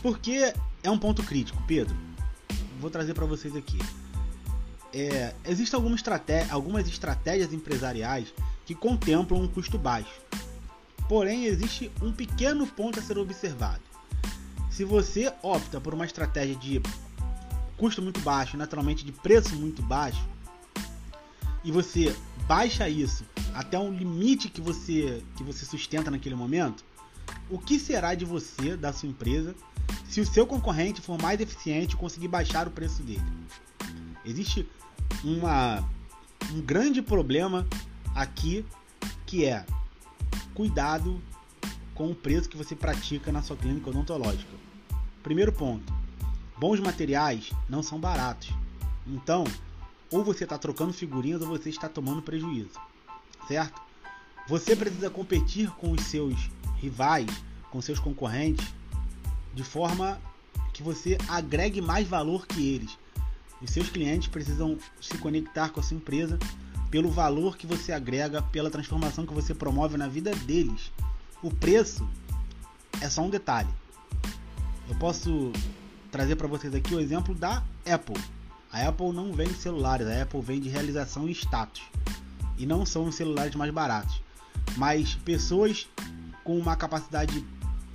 [0.02, 1.96] Por que é um ponto crítico, Pedro?
[2.80, 3.78] Vou trazer para vocês aqui
[4.94, 6.04] é, existem algumas,
[6.52, 8.32] algumas estratégias empresariais
[8.66, 10.22] que contemplam um custo baixo.
[11.10, 13.82] Porém, existe um pequeno ponto a ser observado.
[14.74, 16.82] Se você opta por uma estratégia de
[17.78, 20.28] custo muito baixo, naturalmente de preço muito baixo,
[21.64, 22.16] e você
[22.48, 26.84] baixa isso até um limite que você que você sustenta naquele momento,
[27.52, 29.54] o que será de você, da sua empresa,
[30.10, 33.22] se o seu concorrente for mais eficiente e conseguir baixar o preço dele?
[34.26, 34.68] Existe
[35.24, 35.88] uma,
[36.52, 37.68] um grande problema
[38.16, 38.66] aqui
[39.28, 39.64] que é
[40.56, 41.22] cuidado
[41.94, 44.63] com o preço que você pratica na sua clínica odontológica.
[45.24, 45.92] Primeiro ponto:
[46.60, 48.52] bons materiais não são baratos.
[49.08, 49.46] Então,
[50.12, 52.80] ou você está trocando figurinhas ou você está tomando prejuízo,
[53.48, 53.82] certo?
[54.48, 56.36] Você precisa competir com os seus
[56.76, 57.30] rivais,
[57.72, 58.68] com seus concorrentes,
[59.54, 60.22] de forma
[60.74, 62.98] que você agregue mais valor que eles.
[63.62, 66.38] Os seus clientes precisam se conectar com a sua empresa
[66.92, 70.92] pelo valor que você agrega, pela transformação que você promove na vida deles.
[71.42, 72.08] O preço
[73.02, 73.70] é só um detalhe.
[74.88, 75.52] Eu posso
[76.12, 78.22] trazer para vocês aqui o exemplo da Apple.
[78.72, 81.82] A Apple não vende celulares, a Apple vende realização e status.
[82.58, 84.22] E não são os celulares mais baratos.
[84.78, 85.88] Mas pessoas
[86.44, 87.46] com uma capacidade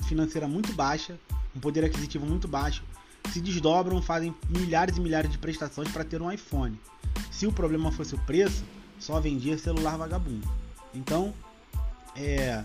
[0.06, 1.18] financeira muito baixa,
[1.54, 2.82] um poder aquisitivo muito baixo,
[3.32, 6.78] se desdobram, fazem milhares e milhares de prestações para ter um iPhone.
[7.30, 8.64] Se o problema fosse o preço,
[8.98, 10.48] só vendia celular vagabundo.
[10.94, 11.34] Então,
[12.16, 12.64] é,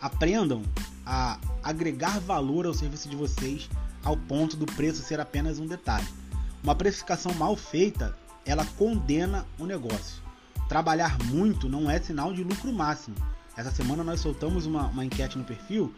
[0.00, 0.62] aprendam
[1.06, 3.70] a agregar valor ao serviço de vocês
[4.04, 6.06] ao ponto do preço ser apenas um detalhe.
[6.62, 10.20] Uma precificação mal feita, ela condena o negócio.
[10.68, 13.16] Trabalhar muito não é sinal de lucro máximo.
[13.56, 15.94] Essa semana nós soltamos uma, uma enquete no perfil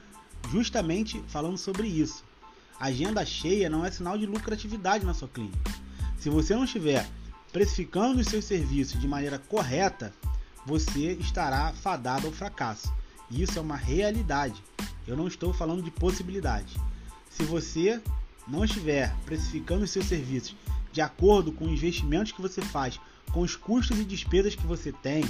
[0.51, 2.23] justamente falando sobre isso.
[2.79, 5.59] Agenda cheia não é sinal de lucratividade na sua clínica.
[6.18, 7.09] Se você não estiver
[7.53, 10.12] precificando os seus serviços de maneira correta,
[10.64, 12.92] você estará fadado ao fracasso.
[13.31, 14.62] Isso é uma realidade.
[15.09, 16.77] Eu não estou falando de possibilidade.
[17.31, 18.01] Se você
[18.47, 20.55] não estiver precificando os seus serviços
[20.92, 23.01] de acordo com os investimentos que você faz,
[23.33, 25.25] com os custos e despesas que você tem,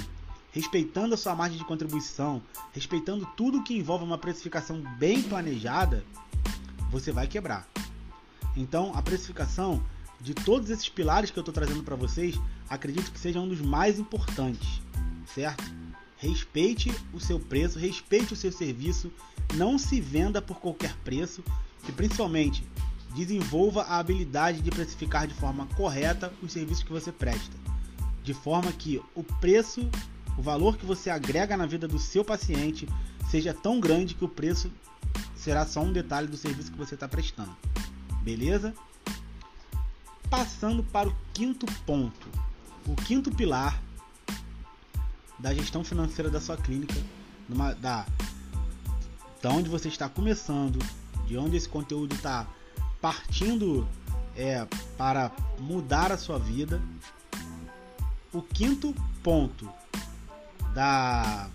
[0.51, 2.41] respeitando a sua margem de contribuição,
[2.73, 6.03] respeitando tudo que envolve uma precificação bem planejada,
[6.91, 7.67] você vai quebrar.
[8.57, 9.81] Então, a precificação
[10.19, 12.35] de todos esses pilares que eu estou trazendo para vocês,
[12.69, 14.81] acredito que seja um dos mais importantes,
[15.33, 15.63] certo?
[16.19, 19.11] Respeite o seu preço, respeite o seu serviço,
[19.55, 21.41] não se venda por qualquer preço
[21.87, 22.63] e principalmente
[23.15, 27.55] desenvolva a habilidade de precificar de forma correta os serviços que você presta,
[28.21, 29.89] de forma que o preço,
[30.37, 32.87] o valor que você agrega na vida do seu paciente
[33.31, 34.69] seja tão grande que o preço
[35.35, 37.55] será só um detalhe do serviço que você está prestando.
[38.21, 38.73] Beleza?
[40.29, 42.27] Passando para o quinto ponto,
[42.85, 43.81] o quinto pilar
[45.39, 46.95] da gestão financeira da sua clínica,
[47.47, 48.05] numa, da,
[49.41, 50.79] da onde você está começando,
[51.25, 52.47] de onde esse conteúdo está
[53.01, 53.87] partindo
[54.35, 56.81] é, para mudar a sua vida.
[58.33, 59.67] O quinto ponto
[60.73, 61.49] da,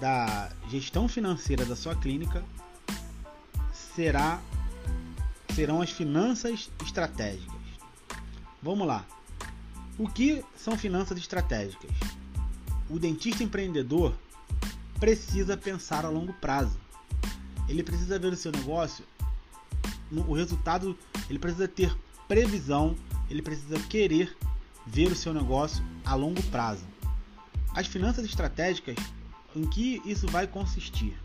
[0.00, 2.42] da gestão financeira da sua clínica
[3.94, 4.40] será
[5.54, 7.60] serão as finanças estratégicas.
[8.62, 9.04] Vamos lá.
[9.98, 11.90] O que são finanças estratégicas?
[12.92, 14.14] O dentista empreendedor
[15.00, 16.78] precisa pensar a longo prazo.
[17.66, 19.02] Ele precisa ver o seu negócio,
[20.28, 20.94] o resultado,
[21.30, 21.96] ele precisa ter
[22.28, 22.94] previsão,
[23.30, 24.36] ele precisa querer
[24.86, 26.84] ver o seu negócio a longo prazo.
[27.74, 28.96] As finanças estratégicas,
[29.56, 31.16] em que isso vai consistir?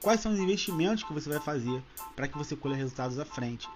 [0.00, 1.82] Quais são os investimentos que você vai fazer
[2.14, 3.68] para que você colha resultados à frente?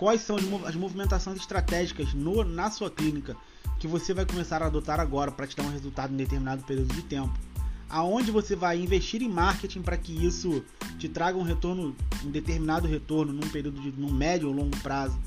[0.00, 3.36] Quais são as movimentações estratégicas no, na sua clínica
[3.78, 6.94] que você vai começar a adotar agora para te dar um resultado em determinado período
[6.94, 7.38] de tempo.
[7.86, 10.64] Aonde você vai investir em marketing para que isso
[10.98, 15.18] te traga um retorno, um determinado retorno num período de num médio ou longo prazo.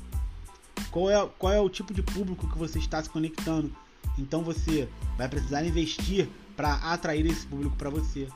[0.90, 3.72] Qual é, qual é o tipo de público que você está se conectando?
[4.18, 8.26] Então você vai precisar investir para atrair esse público para você.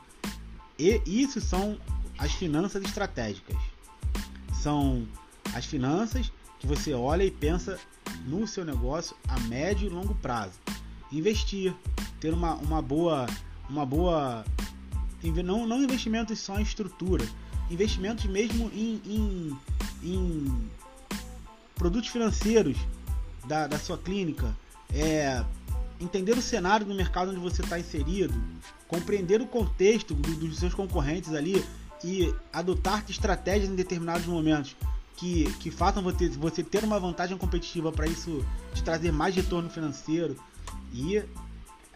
[0.78, 1.76] E isso são
[2.16, 3.56] as finanças estratégicas.
[4.62, 5.04] São
[5.54, 7.78] as finanças que você olha e pensa
[8.26, 10.58] no seu negócio a médio e longo prazo.
[11.12, 11.74] Investir,
[12.20, 13.26] ter uma, uma boa
[13.68, 14.44] uma boa
[15.44, 17.26] não, não investimentos só em estrutura,
[17.70, 19.58] investimentos mesmo em, em,
[20.02, 20.70] em
[21.74, 22.76] produtos financeiros
[23.46, 24.54] da, da sua clínica,
[24.92, 25.44] é,
[26.00, 28.34] entender o cenário do mercado onde você está inserido,
[28.86, 31.64] compreender o contexto do, dos seus concorrentes ali
[32.04, 34.76] e adotar estratégias em determinados momentos
[35.18, 39.68] que, que façam você, você ter uma vantagem competitiva para isso te trazer mais retorno
[39.68, 40.36] financeiro.
[40.92, 41.26] E é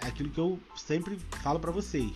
[0.01, 2.13] aquilo que eu sempre falo para vocês.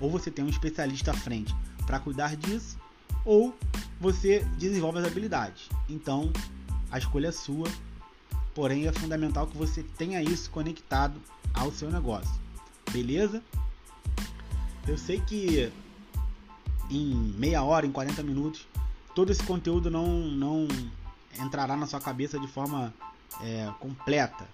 [0.00, 1.54] Ou você tem um especialista à frente
[1.86, 2.76] para cuidar disso,
[3.24, 3.56] ou
[4.00, 5.68] você desenvolve as habilidades.
[5.88, 6.32] Então,
[6.90, 7.68] a escolha é sua,
[8.52, 11.20] porém é fundamental que você tenha isso conectado
[11.54, 12.32] ao seu negócio.
[12.90, 13.40] Beleza?
[14.88, 15.72] Eu sei que
[16.90, 18.66] em meia hora, em 40 minutos,
[19.14, 20.68] todo esse conteúdo não, não
[21.40, 22.92] entrará na sua cabeça de forma
[23.40, 24.46] é, completa.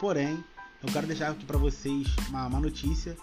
[0.00, 0.42] Porém,
[0.82, 3.16] eu quero deixar aqui para vocês uma, uma, notícia.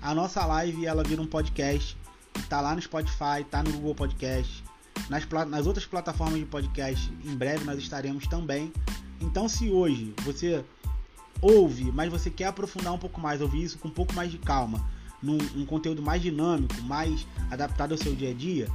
[0.00, 1.96] A nossa live ela vira um podcast.
[2.36, 4.64] Está lá no Spotify, está no Google Podcast,
[5.08, 7.12] nas, nas outras plataformas de podcast.
[7.24, 8.72] Em breve nós estaremos também.
[9.20, 10.64] Então, se hoje você
[11.40, 14.38] ouve, mas você quer aprofundar um pouco mais, ouvir isso com um pouco mais de
[14.38, 14.84] calma,
[15.22, 18.68] num um conteúdo mais dinâmico, mais adaptado ao seu dia a dia,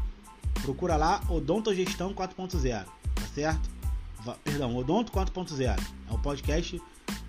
[0.69, 3.69] procura lá Odontogestão 4.0, tá certo?
[4.43, 5.79] Perdão, Odonto 4.0.
[6.07, 6.79] É o podcast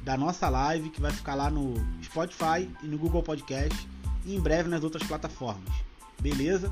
[0.03, 3.89] da nossa live que vai ficar lá no Spotify e no Google Podcast
[4.27, 5.73] e em breve nas outras plataformas.
[6.21, 6.71] Beleza?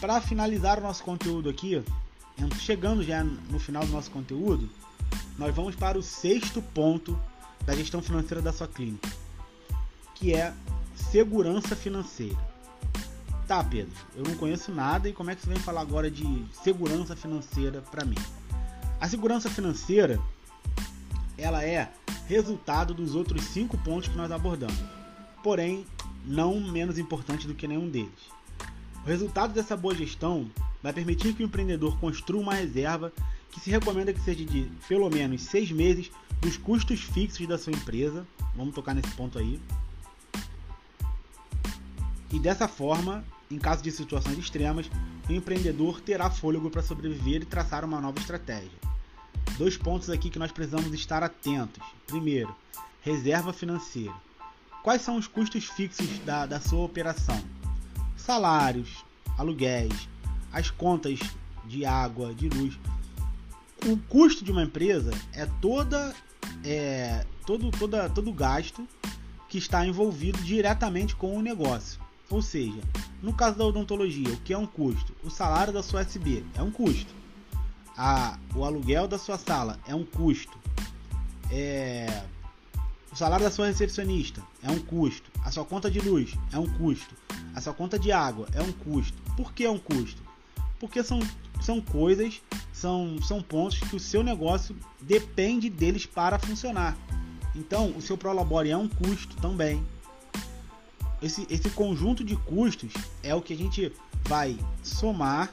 [0.00, 1.82] Para finalizar o nosso conteúdo aqui,
[2.60, 4.70] chegando já no final do nosso conteúdo,
[5.36, 7.20] nós vamos para o sexto ponto
[7.66, 9.10] da gestão financeira da sua clínica,
[10.14, 10.54] que é
[10.94, 12.57] segurança financeira.
[13.48, 16.44] Tá, Pedro, eu não conheço nada e como é que você vem falar agora de
[16.62, 18.18] segurança financeira para mim?
[19.00, 20.20] A segurança financeira,
[21.38, 21.90] ela é
[22.26, 24.76] resultado dos outros cinco pontos que nós abordamos,
[25.42, 25.86] porém
[26.26, 28.10] não menos importante do que nenhum deles.
[29.02, 30.50] O resultado dessa boa gestão
[30.82, 33.10] vai permitir que o empreendedor construa uma reserva
[33.50, 37.72] que se recomenda que seja de pelo menos seis meses dos custos fixos da sua
[37.72, 38.26] empresa.
[38.54, 39.58] Vamos tocar nesse ponto aí.
[42.30, 44.90] E dessa forma, em caso de situações extremas,
[45.28, 48.78] o empreendedor terá fôlego para sobreviver e traçar uma nova estratégia.
[49.56, 51.82] Dois pontos aqui que nós precisamos estar atentos.
[52.06, 52.54] Primeiro,
[53.02, 54.14] reserva financeira.
[54.82, 57.42] Quais são os custos fixos da, da sua operação?
[58.16, 59.04] Salários,
[59.36, 60.08] aluguéis,
[60.52, 61.18] as contas
[61.64, 62.78] de água, de luz.
[63.86, 66.14] O custo de uma empresa é toda
[66.64, 68.86] é, todo, toda, todo gasto
[69.48, 72.00] que está envolvido diretamente com o negócio.
[72.30, 72.80] Ou seja,
[73.22, 75.14] no caso da odontologia, o que é um custo?
[75.24, 77.14] O salário da sua SB é um custo.
[77.96, 80.56] A, o aluguel da sua sala é um custo.
[81.50, 82.22] É,
[83.10, 85.30] o salário da sua recepcionista é um custo.
[85.42, 87.14] A sua conta de luz é um custo.
[87.54, 89.16] A sua conta de água é um custo.
[89.34, 90.22] Por que é um custo?
[90.78, 91.20] Porque são,
[91.60, 96.96] são coisas, são, são pontos que o seu negócio depende deles para funcionar.
[97.56, 99.84] Então, o seu Prolabore é um custo também
[101.22, 103.92] esse, esse conjunto de custos é o que a gente
[104.26, 105.50] vai somar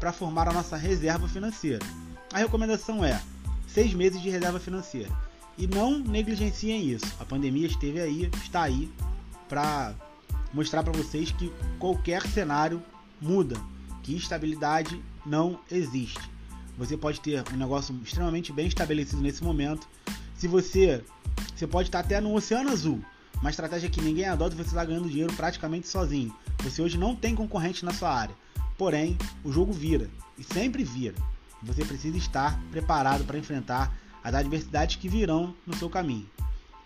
[0.00, 1.84] para formar a nossa reserva financeira.
[2.32, 3.20] A recomendação é
[3.68, 5.10] seis meses de reserva financeira.
[5.56, 7.06] E não negligenciem isso.
[7.20, 8.90] A pandemia esteve aí, está aí
[9.48, 9.94] para
[10.52, 12.82] mostrar para vocês que qualquer cenário
[13.20, 13.56] muda,
[14.02, 16.20] que estabilidade não existe.
[16.76, 19.86] Você pode ter um negócio extremamente bem estabelecido nesse momento.
[20.36, 21.04] Se você
[21.54, 23.00] você pode estar até no oceano azul,
[23.42, 26.34] uma estratégia que ninguém adota e você está ganhando dinheiro praticamente sozinho.
[26.62, 28.34] Você hoje não tem concorrente na sua área.
[28.78, 31.16] Porém, o jogo vira e sempre vira.
[31.60, 36.30] Você precisa estar preparado para enfrentar as adversidades que virão no seu caminho.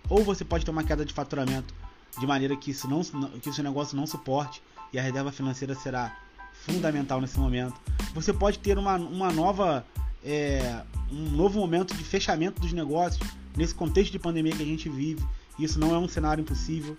[0.09, 1.75] Ou você pode ter uma queda de faturamento
[2.19, 5.75] de maneira que isso não que o seu negócio não suporte e a reserva financeira
[5.75, 6.17] será
[6.65, 7.79] fundamental nesse momento.
[8.15, 9.85] Você pode ter uma, uma nova
[10.25, 14.89] é, um novo momento de fechamento dos negócios nesse contexto de pandemia que a gente
[14.89, 15.23] vive
[15.59, 16.97] isso não é um cenário impossível.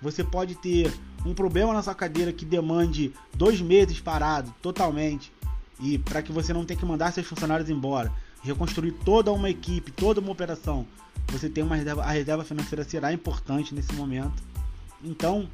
[0.00, 0.92] Você pode ter
[1.26, 5.32] um problema na sua cadeira que demande dois meses parado totalmente
[5.80, 9.90] e para que você não tenha que mandar seus funcionários embora, reconstruir toda uma equipe,
[9.90, 10.86] toda uma operação,
[11.28, 14.42] você tem uma reserva, a reserva financeira será importante nesse momento.
[15.02, 15.48] Então,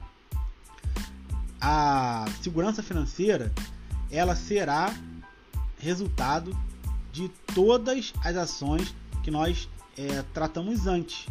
[1.61, 3.52] a segurança financeira
[4.11, 4.94] ela será
[5.78, 6.57] resultado
[7.12, 11.26] de todas as ações que nós é, tratamos antes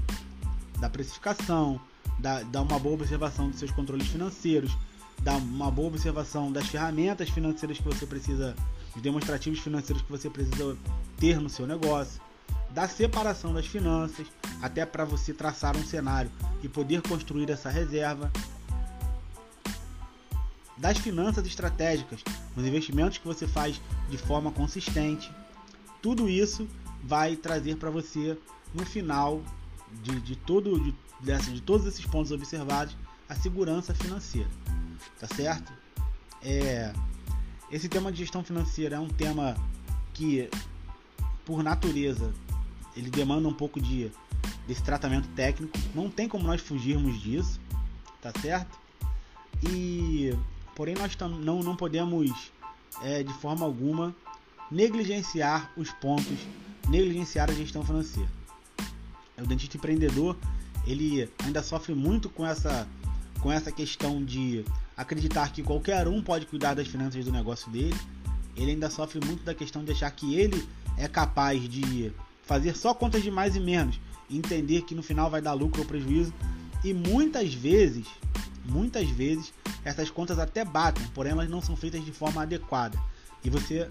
[0.83, 1.79] da precificação,
[2.19, 4.75] da, da uma boa observação dos seus controles financeiros,
[5.21, 8.53] da uma boa observação das ferramentas financeiras que você precisa,
[8.93, 10.77] os demonstrativos financeiros que você precisa
[11.17, 12.21] ter no seu negócio,
[12.71, 14.27] da separação das finanças,
[14.61, 16.29] até para você traçar um cenário
[16.61, 18.29] e poder construir essa reserva,
[20.75, 22.19] das finanças estratégicas,
[22.57, 25.31] os investimentos que você faz de forma consistente.
[26.01, 26.67] Tudo isso
[27.01, 28.37] vai trazer para você
[28.73, 29.41] no final
[30.01, 32.95] de, de, todo, de, dessa, de todos esses pontos observados
[33.27, 34.49] a segurança financeira.
[35.19, 35.71] Tá certo?
[36.41, 36.93] É,
[37.71, 39.55] esse tema de gestão financeira é um tema
[40.13, 40.49] que,
[41.45, 42.33] por natureza,
[42.95, 44.11] ele demanda um pouco de,
[44.67, 45.77] desse tratamento técnico.
[45.95, 47.59] Não tem como nós fugirmos disso,
[48.21, 48.77] tá certo?
[49.67, 50.37] E,
[50.75, 52.51] porém, nós não, não podemos,
[53.01, 54.15] é, de forma alguma,
[54.69, 56.37] negligenciar os pontos,
[56.89, 58.29] negligenciar a gestão financeira.
[59.43, 60.37] O dentista empreendedor
[60.85, 62.87] ele ainda sofre muito com essa,
[63.41, 64.65] com essa questão de
[64.95, 67.95] acreditar que qualquer um pode cuidar das finanças do negócio dele.
[68.55, 70.67] Ele ainda sofre muito da questão de achar que ele
[70.97, 72.11] é capaz de
[72.43, 75.87] fazer só contas de mais e menos entender que no final vai dar lucro ou
[75.87, 76.33] prejuízo.
[76.83, 78.05] E muitas vezes,
[78.65, 82.97] muitas vezes, essas contas até batem, porém elas não são feitas de forma adequada.
[83.43, 83.87] E você,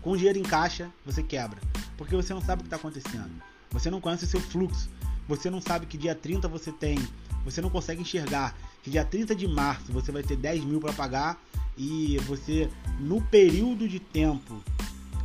[0.00, 1.58] com dinheiro em caixa, você quebra.
[1.96, 3.30] Porque você não sabe o que está acontecendo.
[3.70, 4.88] Você não conhece o seu fluxo.
[5.28, 6.98] Você não sabe que dia 30 você tem.
[7.44, 10.92] Você não consegue enxergar que dia 30 de março você vai ter 10 mil para
[10.92, 11.40] pagar
[11.76, 14.62] e você, no período de tempo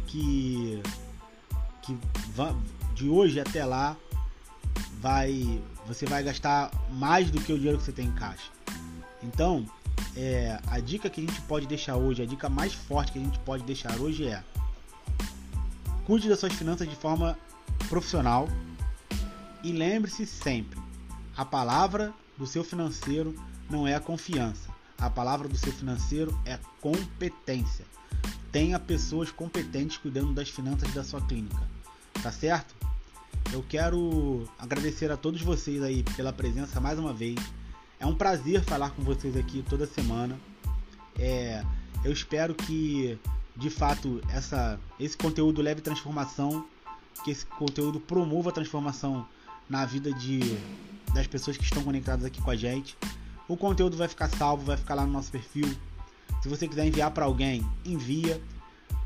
[0.08, 0.82] que,
[1.82, 1.98] que
[2.94, 3.98] de hoje até lá,
[5.02, 8.50] vai você vai gastar mais do que o dinheiro que você tem em caixa.
[9.22, 9.66] Então,
[10.16, 13.22] é, a dica que a gente pode deixar hoje, a dica mais forte que a
[13.22, 14.44] gente pode deixar hoje é
[16.06, 17.38] cuide das suas finanças de forma
[17.90, 18.48] profissional
[19.64, 20.80] e lembre-se sempre,
[21.36, 23.36] a palavra do seu financeiro
[23.70, 24.70] não é a confiança.
[24.98, 27.86] A palavra do seu financeiro é competência.
[28.52, 31.62] Tenha pessoas competentes cuidando das finanças da sua clínica.
[32.22, 32.74] Tá certo?
[33.52, 37.40] Eu quero agradecer a todos vocês aí pela presença mais uma vez.
[38.00, 40.40] É um prazer falar com vocês aqui toda semana.
[41.18, 41.64] É,
[42.04, 43.20] eu espero que
[43.56, 46.66] de fato essa, esse conteúdo leve transformação,
[47.24, 49.28] que esse conteúdo promova a transformação
[49.70, 50.40] na vida de,
[51.14, 52.98] das pessoas que estão conectadas aqui com a gente.
[53.48, 55.76] O conteúdo vai ficar salvo, vai ficar lá no nosso perfil.
[56.42, 58.42] Se você quiser enviar para alguém, envia.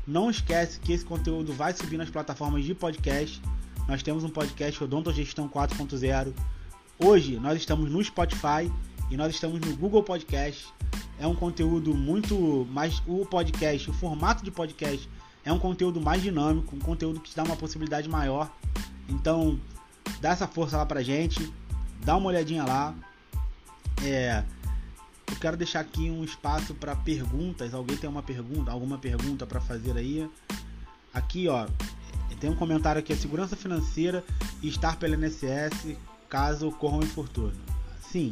[0.06, 3.40] Não esquece que esse conteúdo vai subir nas plataformas de podcast.
[3.86, 6.34] Nós temos um podcast Odontogestão 4.0.
[6.98, 8.70] Hoje nós estamos no Spotify
[9.10, 10.68] e nós estamos no Google Podcast.
[11.18, 15.08] É um conteúdo muito mais o podcast, o formato de podcast
[15.44, 18.50] é um conteúdo mais dinâmico, um conteúdo que te dá uma possibilidade maior.
[19.08, 19.58] Então,
[20.20, 21.52] dá essa força lá pra gente,
[22.04, 22.94] dá uma olhadinha lá.
[24.04, 24.44] É,
[25.30, 27.74] eu quero deixar aqui um espaço para perguntas.
[27.74, 30.28] Alguém tem uma pergunta, alguma pergunta para fazer aí?
[31.12, 31.66] Aqui, ó,
[32.40, 34.24] tem um comentário aqui: a segurança financeira
[34.62, 35.96] e estar pela INSS
[36.28, 37.54] caso ocorra um infortúnio.
[38.10, 38.30] Sim,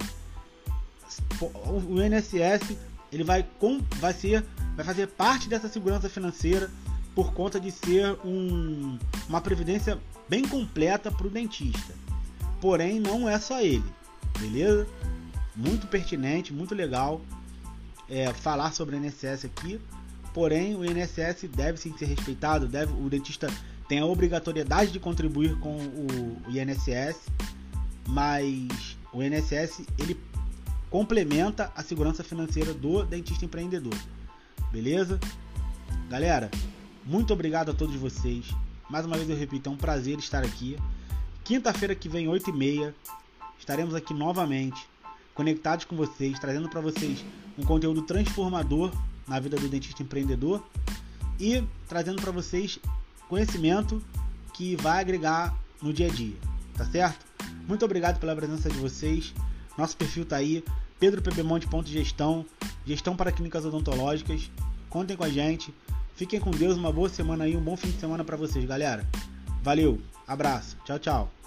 [1.41, 2.77] o INSS
[3.13, 4.45] ele vai, com, vai ser,
[4.75, 6.71] vai fazer parte dessa segurança financeira
[7.19, 8.97] por conta de ser um,
[9.29, 9.99] uma previdência
[10.29, 11.93] bem completa para o dentista.
[12.61, 13.83] Porém, não é só ele,
[14.39, 14.87] beleza?
[15.57, 17.21] Muito pertinente, muito legal
[18.09, 19.81] é, falar sobre o INSS aqui.
[20.33, 23.49] Porém, o INSS deve sim ser respeitado, deve, o dentista
[23.89, 27.19] tem a obrigatoriedade de contribuir com o, o INSS,
[28.07, 30.17] mas o INSS ele
[30.89, 33.99] complementa a segurança financeira do dentista empreendedor.
[34.71, 35.19] Beleza?
[36.09, 36.49] Galera,
[37.09, 38.55] muito obrigado a todos vocês.
[38.91, 40.77] Mais uma vez eu repito, é um prazer estar aqui.
[41.43, 42.93] Quinta-feira que vem, 8h30,
[43.59, 44.87] estaremos aqui novamente,
[45.35, 47.25] conectados com vocês, trazendo para vocês
[47.57, 48.93] um conteúdo transformador
[49.27, 50.63] na vida do dentista empreendedor
[51.41, 52.79] e trazendo para vocês
[53.27, 54.03] conhecimento
[54.53, 56.37] que vai agregar no dia a dia,
[56.77, 57.25] tá certo?
[57.67, 59.33] Muito obrigado pela presença de vocês.
[59.79, 60.63] Nosso perfil tá aí,
[61.01, 62.45] pedropbmonte.gestão,
[62.85, 64.51] gestão para clínicas odontológicas.
[64.91, 65.73] Contem com a gente.
[66.19, 69.07] Fiquem com Deus, uma boa semana aí, um bom fim de semana para vocês, galera.
[69.63, 71.38] Valeu, abraço, tchau, tchau.